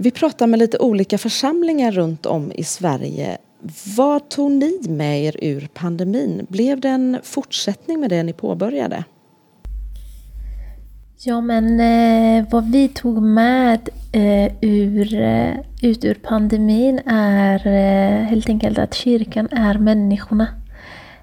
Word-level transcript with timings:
Vi 0.00 0.10
pratar 0.10 0.46
med 0.46 0.58
lite 0.58 0.78
olika 0.78 1.18
församlingar 1.18 1.92
runt 1.92 2.26
om 2.26 2.52
i 2.52 2.64
Sverige. 2.64 3.38
Vad 3.96 4.28
tog 4.28 4.50
ni 4.50 4.80
med 4.88 5.24
er 5.24 5.36
ur 5.42 5.68
pandemin? 5.74 6.46
Blev 6.48 6.80
det 6.80 6.88
en 6.88 7.18
fortsättning 7.22 8.00
med 8.00 8.10
det 8.10 8.22
ni 8.22 8.32
påbörjade? 8.32 9.04
Ja, 11.24 11.40
men 11.40 11.80
eh, 11.80 12.46
vad 12.50 12.70
vi 12.70 12.88
tog 12.88 13.22
med 13.22 13.88
eh, 14.12 14.52
ur, 14.60 15.14
eh, 15.20 15.54
ut 15.82 16.04
ur 16.04 16.14
pandemin 16.14 17.00
är 17.06 17.66
eh, 17.66 18.24
helt 18.24 18.48
enkelt 18.48 18.78
att 18.78 18.94
kyrkan 18.94 19.48
är 19.50 19.78
människorna 19.78 20.46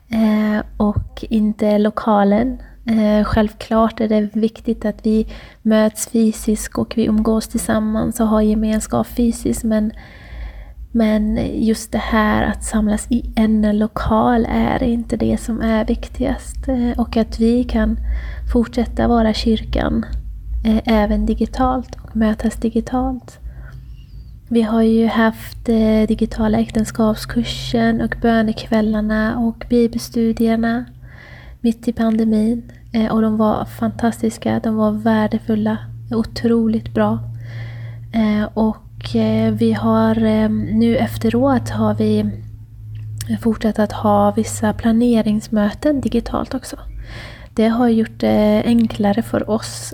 eh, 0.10 0.66
och 0.78 1.26
inte 1.30 1.78
lokalen. 1.78 2.58
Eh, 2.88 3.24
självklart 3.24 4.00
är 4.00 4.08
det 4.08 4.30
viktigt 4.36 4.86
att 4.86 5.06
vi 5.06 5.28
möts 5.62 6.10
fysiskt 6.10 6.78
och 6.78 6.94
vi 6.98 7.06
umgås 7.06 7.48
tillsammans 7.48 8.20
och 8.20 8.28
har 8.28 8.42
gemenskap 8.42 9.08
fysiskt 9.08 9.64
men 9.64 9.92
men 10.92 11.40
just 11.66 11.92
det 11.92 11.98
här 11.98 12.44
att 12.44 12.64
samlas 12.64 13.08
i 13.10 13.34
en 13.36 13.80
lokal 13.80 14.48
är 14.50 14.84
inte 14.84 15.18
det 15.18 15.38
som 15.38 15.62
är 15.62 15.86
viktigast. 15.86 16.68
Eh, 16.68 17.00
och 17.00 17.18
att 17.18 17.40
vi 17.40 17.64
kan 17.64 17.98
fortsätta 18.54 19.08
vara 19.08 19.34
kyrkan 19.34 20.06
eh, 20.66 20.82
även 20.86 21.26
digitalt 21.26 21.96
och 22.04 22.16
mötas 22.16 22.56
digitalt. 22.56 23.40
Vi 24.50 24.62
har 24.62 24.82
ju 24.82 25.08
haft 25.08 25.66
digitala 26.08 26.60
äktenskapskursen 26.60 28.02
och 28.02 28.16
bönekvällarna 28.22 29.38
och 29.38 29.66
bibelstudierna 29.70 30.86
mitt 31.66 31.88
i 31.88 31.94
pandemin. 31.94 32.72
Eh, 32.94 33.12
och 33.12 33.22
de 33.22 33.38
var 33.38 33.66
fantastiska, 33.66 34.60
de 34.64 34.76
var 34.76 34.92
värdefulla, 34.92 35.78
otroligt 36.12 36.94
bra. 36.94 37.20
Eh, 38.14 38.50
och 38.54 39.16
eh, 39.16 39.54
vi 39.54 39.74
har 39.74 40.16
nu 40.74 40.98
efteråt 40.98 41.70
har 41.70 41.96
vi 41.96 42.26
fortsatt 43.42 43.80
att 43.80 43.92
ha 43.92 44.32
vissa 44.32 44.74
planeringsmöten 44.74 46.02
digitalt 46.02 46.54
också. 46.54 46.78
Det 47.54 47.68
har 47.68 47.90
gjort 47.90 48.20
det 48.20 48.64
enklare 48.66 49.22
för 49.22 49.50
oss 49.50 49.94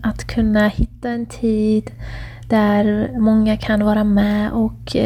att 0.00 0.24
kunna 0.24 0.68
hitta 0.68 1.08
en 1.10 1.26
tid 1.26 1.90
där 2.48 3.10
många 3.18 3.56
kan 3.56 3.84
vara 3.84 4.04
med 4.04 4.52
och 4.52 4.96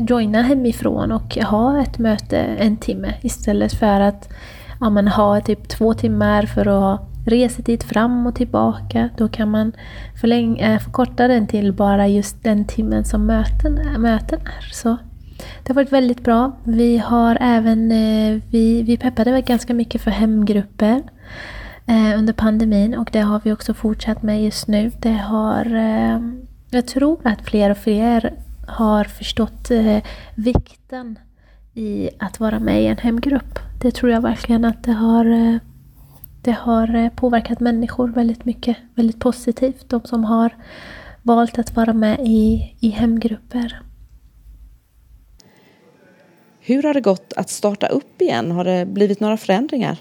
joina 0.00 0.42
hemifrån 0.42 1.12
och 1.12 1.36
ha 1.36 1.82
ett 1.82 1.98
möte 1.98 2.38
en 2.38 2.76
timme 2.76 3.14
istället 3.22 3.72
för 3.72 4.00
att 4.00 4.28
ja, 4.80 4.90
man 4.90 5.08
ha 5.08 5.40
typ 5.40 5.68
två 5.68 5.94
timmar 5.94 6.42
för 6.42 6.60
att 6.60 6.82
ha 6.82 7.06
resetid 7.26 7.82
fram 7.82 8.26
och 8.26 8.34
tillbaka. 8.34 9.08
Då 9.16 9.28
kan 9.28 9.50
man 9.50 9.72
förlänga, 10.20 10.74
eh, 10.74 10.80
förkorta 10.80 11.28
den 11.28 11.46
till 11.46 11.72
bara 11.72 12.08
just 12.08 12.42
den 12.42 12.64
timmen 12.64 13.04
som 13.04 13.26
möten, 13.26 13.74
möten 13.98 14.40
är. 14.40 14.72
Så 14.72 14.96
det 15.62 15.68
har 15.68 15.74
varit 15.74 15.92
väldigt 15.92 16.24
bra. 16.24 16.52
Vi 16.64 16.98
har 16.98 17.38
även, 17.40 17.92
eh, 17.92 18.42
vi, 18.50 18.82
vi 18.82 18.96
peppade 18.96 19.40
ganska 19.40 19.74
mycket 19.74 20.00
för 20.00 20.10
hemgrupper 20.10 21.02
eh, 21.86 22.18
under 22.18 22.32
pandemin 22.32 22.94
och 22.94 23.08
det 23.12 23.20
har 23.20 23.40
vi 23.44 23.52
också 23.52 23.74
fortsatt 23.74 24.22
med 24.22 24.44
just 24.44 24.68
nu. 24.68 24.90
Det 25.00 25.12
har, 25.12 25.66
jag 26.70 26.86
tror 26.86 27.18
att 27.24 27.42
fler 27.42 27.70
och 27.70 27.76
fler 27.76 28.34
har 28.66 29.04
förstått 29.04 29.70
eh, 29.70 29.98
vikten 30.34 31.18
i 31.74 32.10
att 32.18 32.40
vara 32.40 32.58
med 32.58 32.82
i 32.82 32.86
en 32.86 32.98
hemgrupp. 32.98 33.58
Det 33.82 33.90
tror 33.90 34.12
jag 34.12 34.20
verkligen 34.20 34.64
att 34.64 34.84
det 34.84 34.92
har, 34.92 35.26
eh, 35.26 35.56
det 36.42 36.52
har 36.52 36.94
eh, 36.94 37.08
påverkat 37.08 37.60
människor 37.60 38.08
väldigt 38.08 38.44
mycket, 38.44 38.76
väldigt 38.94 39.20
positivt. 39.20 39.88
De 39.88 40.00
som 40.04 40.24
har 40.24 40.54
valt 41.22 41.58
att 41.58 41.76
vara 41.76 41.92
med 41.92 42.20
i, 42.20 42.74
i 42.80 42.88
hemgrupper. 42.88 43.82
Hur 46.60 46.82
har 46.82 46.94
det 46.94 47.00
gått 47.00 47.32
att 47.36 47.50
starta 47.50 47.86
upp 47.86 48.22
igen? 48.22 48.50
Har 48.50 48.64
det 48.64 48.86
blivit 48.86 49.20
några 49.20 49.36
förändringar? 49.36 49.98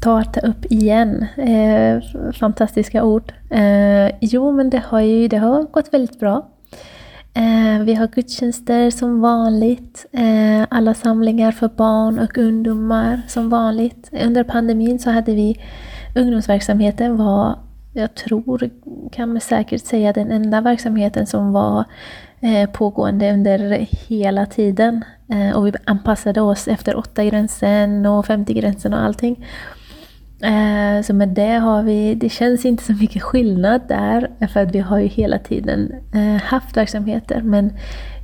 Starta 0.00 0.40
upp 0.40 0.64
igen. 0.72 1.26
Eh, 1.36 2.02
fantastiska 2.32 3.04
ord. 3.04 3.32
Eh, 3.50 4.10
jo, 4.20 4.52
men 4.52 4.70
det 4.70 4.82
har 4.86 5.00
ju 5.00 5.28
det 5.28 5.36
har 5.36 5.62
gått 5.62 5.94
väldigt 5.94 6.20
bra. 6.20 6.48
Eh, 7.34 7.82
vi 7.84 7.94
har 7.94 8.06
gudstjänster 8.06 8.90
som 8.90 9.20
vanligt. 9.20 10.06
Eh, 10.12 10.66
alla 10.70 10.94
samlingar 10.94 11.52
för 11.52 11.68
barn 11.68 12.18
och 12.18 12.38
ungdomar 12.38 13.22
som 13.28 13.50
vanligt. 13.50 14.10
Under 14.24 14.44
pandemin 14.44 14.98
så 14.98 15.10
hade 15.10 15.34
vi 15.34 15.60
ungdomsverksamheten 16.14 17.16
var 17.16 17.58
jag 17.92 18.14
tror, 18.14 18.70
kan 19.12 19.28
man 19.28 19.40
säkert 19.40 19.86
säga, 19.86 20.12
den 20.12 20.30
enda 20.30 20.60
verksamheten 20.60 21.26
som 21.26 21.52
var 21.52 21.84
eh, 22.40 22.70
pågående 22.70 23.32
under 23.32 23.58
hela 24.08 24.46
tiden. 24.46 25.04
Eh, 25.28 25.56
och 25.56 25.66
vi 25.66 25.72
anpassade 25.84 26.40
oss 26.40 26.68
efter 26.68 26.94
8-gränsen 26.94 28.06
och 28.06 28.26
50-gränsen 28.26 28.94
och 28.94 29.00
allting. 29.00 29.46
Eh, 30.42 31.02
så 31.02 31.14
med 31.14 31.28
det 31.28 31.52
har 31.58 31.82
vi, 31.82 32.14
det 32.14 32.28
känns 32.28 32.64
inte 32.64 32.84
så 32.84 32.92
mycket 32.92 33.22
skillnad 33.22 33.80
där, 33.88 34.30
för 34.52 34.60
att 34.60 34.74
vi 34.74 34.78
har 34.78 34.98
ju 34.98 35.06
hela 35.06 35.38
tiden 35.38 35.92
eh, 36.14 36.42
haft 36.42 36.76
verksamheter. 36.76 37.42
Men 37.42 37.72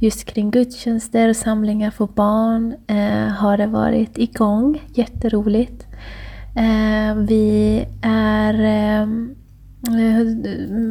just 0.00 0.24
kring 0.24 0.50
gudstjänster 0.50 1.28
och 1.28 1.36
samlingar 1.36 1.90
för 1.90 2.06
barn 2.06 2.74
eh, 2.86 3.32
har 3.32 3.56
det 3.56 3.66
varit 3.66 4.18
igång, 4.18 4.82
jätteroligt. 4.94 5.86
Vi 7.16 7.84
är 8.02 9.06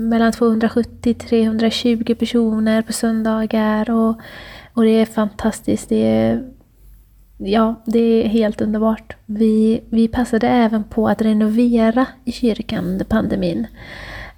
mellan 0.10 0.32
270 0.32 1.14
320 1.14 2.16
personer 2.20 2.82
på 2.82 2.94
söndagar 2.94 3.90
och, 3.90 4.20
och 4.74 4.84
det 4.84 4.90
är 4.90 5.06
fantastiskt. 5.06 5.90
Det 5.90 6.08
är, 6.08 6.44
ja, 7.38 7.76
det 7.86 8.00
är 8.00 8.28
helt 8.28 8.62
underbart. 8.62 9.16
Vi, 9.26 9.84
vi 9.90 10.08
passade 10.08 10.48
även 10.48 10.84
på 10.84 11.08
att 11.08 11.22
renovera 11.22 12.06
i 12.26 12.32
kyrkan 12.32 12.86
under 12.86 13.06
pandemin. 13.06 13.68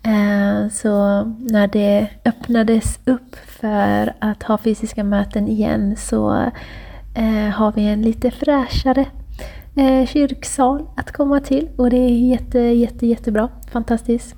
Eh, 0.07 0.69
så 0.69 1.23
när 1.39 1.67
det 1.67 2.07
öppnades 2.25 2.99
upp 3.05 3.35
för 3.35 4.13
att 4.19 4.43
ha 4.43 4.57
fysiska 4.57 5.03
möten 5.03 5.47
igen 5.47 5.95
så 5.97 6.51
eh, 7.15 7.49
har 7.53 7.71
vi 7.71 7.87
en 7.87 8.01
lite 8.01 8.31
fräschare 8.31 9.05
eh, 9.75 10.07
kyrksal 10.07 10.87
att 10.95 11.11
komma 11.11 11.39
till 11.39 11.69
och 11.75 11.89
det 11.89 11.97
är 11.97 12.29
jätte, 12.29 12.59
jätte, 12.59 13.07
jättebra. 13.07 13.49
Fantastiskt. 13.71 14.35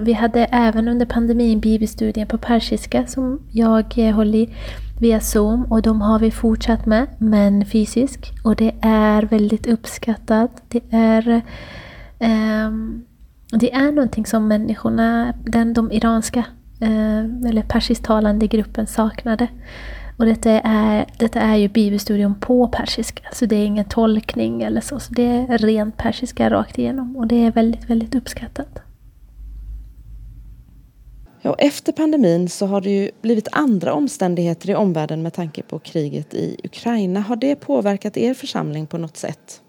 Vi 0.00 0.12
hade 0.12 0.44
även 0.44 0.88
under 0.88 1.06
pandemin 1.06 1.60
bibelstudien 1.60 2.28
på 2.28 2.38
persiska 2.38 3.06
som 3.06 3.40
jag 3.50 3.94
höll 3.94 4.34
i 4.34 4.54
via 5.00 5.20
Zoom 5.20 5.64
och 5.64 5.82
de 5.82 6.00
har 6.00 6.18
vi 6.18 6.30
fortsatt 6.30 6.86
med, 6.86 7.06
men 7.18 7.66
fysisk. 7.66 8.32
Och 8.44 8.56
det 8.56 8.74
är 8.82 9.22
väldigt 9.22 9.66
uppskattat. 9.66 10.62
Det 10.68 10.82
är, 10.90 11.28
eh, 12.18 12.70
det 13.52 13.72
är 13.74 13.92
någonting 13.92 14.26
som 14.26 14.48
människorna, 14.48 15.34
den, 15.44 15.74
de 15.74 15.92
iranska 15.92 16.44
eh, 16.80 17.48
eller 17.48 17.62
persisktalande 17.62 18.46
gruppen 18.46 18.86
saknade. 18.86 19.48
Och 20.16 20.26
detta 20.26 20.50
är, 20.50 21.06
detta 21.18 21.40
är 21.40 21.56
ju 21.56 21.68
bibelstudion 21.68 22.34
på 22.34 22.68
persiska, 22.68 23.22
så 23.32 23.46
det 23.46 23.56
är 23.56 23.66
ingen 23.66 23.84
tolkning 23.84 24.62
eller 24.62 24.80
så. 24.80 25.00
Så 25.00 25.12
det 25.12 25.26
är 25.26 25.58
rent 25.58 25.96
persiska 25.96 26.50
rakt 26.50 26.78
igenom 26.78 27.16
och 27.16 27.26
det 27.26 27.46
är 27.46 27.52
väldigt, 27.52 27.90
väldigt 27.90 28.14
uppskattat. 28.14 28.89
Ja, 31.42 31.54
efter 31.58 31.92
pandemin 31.92 32.48
så 32.48 32.66
har 32.66 32.80
det 32.80 32.90
ju 32.90 33.10
blivit 33.22 33.48
andra 33.52 33.94
omständigheter 33.94 34.70
i 34.70 34.74
omvärlden 34.74 35.22
med 35.22 35.32
tanke 35.32 35.62
på 35.62 35.78
kriget 35.78 36.34
i 36.34 36.56
Ukraina. 36.64 37.20
Har 37.20 37.36
det 37.36 37.56
påverkat 37.56 38.16
er 38.16 38.34
församling 38.34 38.86
på 38.86 38.98
något 38.98 39.16
sätt? 39.16 39.62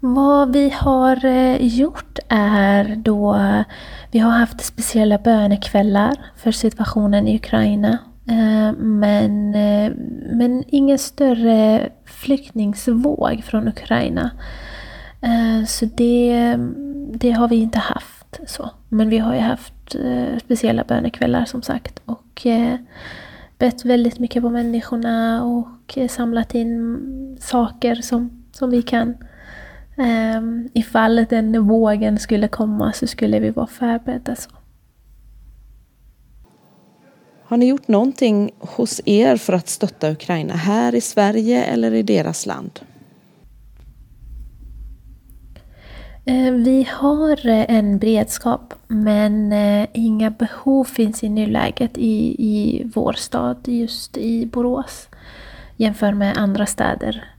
Vad 0.00 0.52
vi 0.52 0.70
har 0.70 1.24
eh, 1.24 1.56
gjort 1.60 2.18
är 2.28 2.96
då, 2.96 3.40
vi 4.10 4.18
har 4.18 4.30
haft 4.30 4.64
speciella 4.64 5.18
bönekvällar 5.18 6.16
för 6.36 6.52
situationen 6.52 7.28
i 7.28 7.36
Ukraina. 7.36 7.98
Eh, 8.28 8.72
men, 8.78 9.54
eh, 9.54 9.92
men 10.32 10.64
ingen 10.66 10.98
större 10.98 11.88
flyktingsvåg 12.04 13.42
från 13.44 13.68
Ukraina. 13.68 14.30
Så 15.66 15.84
det, 15.84 16.56
det 17.14 17.30
har 17.30 17.48
vi 17.48 17.56
inte 17.56 17.78
haft. 17.78 18.13
Så. 18.46 18.70
Men 18.88 19.08
vi 19.08 19.18
har 19.18 19.34
ju 19.34 19.40
haft 19.40 19.94
eh, 19.94 20.38
speciella 20.38 20.84
bönekvällar 20.84 21.44
som 21.44 21.62
sagt 21.62 22.02
och 22.04 22.46
eh, 22.46 22.76
bett 23.58 23.84
väldigt 23.84 24.18
mycket 24.18 24.42
på 24.42 24.50
människorna 24.50 25.44
och 25.44 25.98
eh, 25.98 26.08
samlat 26.08 26.54
in 26.54 27.38
saker 27.40 27.94
som, 27.94 28.44
som 28.52 28.70
vi 28.70 28.82
kan. 28.82 29.08
Eh, 29.96 30.42
ifall 30.72 31.26
den 31.30 31.66
vågen 31.66 32.18
skulle 32.18 32.48
komma 32.48 32.92
så 32.92 33.06
skulle 33.06 33.40
vi 33.40 33.50
vara 33.50 33.66
förberedda. 33.66 34.36
Så. 34.36 34.50
Har 37.46 37.56
ni 37.56 37.66
gjort 37.66 37.88
någonting 37.88 38.50
hos 38.58 39.00
er 39.04 39.36
för 39.36 39.52
att 39.52 39.68
stötta 39.68 40.10
Ukraina 40.10 40.54
här 40.54 40.94
i 40.94 41.00
Sverige 41.00 41.64
eller 41.64 41.94
i 41.94 42.02
deras 42.02 42.46
land? 42.46 42.80
Eh, 45.54 46.10
Eh, 46.26 46.52
vi 46.52 46.88
har 46.90 47.46
eh, 47.48 47.76
en 47.76 47.98
beredskap 47.98 48.74
men 48.88 49.52
eh, 49.52 49.88
inga 49.92 50.30
behov 50.30 50.84
finns 50.84 51.24
i 51.24 51.28
nuläget 51.28 51.98
i, 51.98 52.36
i 52.38 52.84
vår 52.94 53.12
stad, 53.12 53.56
just 53.64 54.16
i 54.16 54.46
Borås 54.46 55.08
jämfört 55.76 56.14
med 56.14 56.36
andra 56.36 56.66
städer. 56.66 57.24